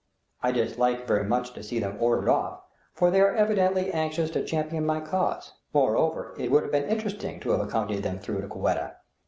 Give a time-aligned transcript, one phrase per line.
[0.41, 4.43] I dislike very much to see them ordered off, for they are evidently anxious to
[4.43, 8.47] champion my cause; moreover, it would have been interesting to have accompanied them through to
[8.47, 8.95] Quetta.